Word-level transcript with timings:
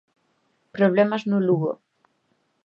Problemas 0.75 1.23
no 1.29 1.37
Lugo. 1.47 1.71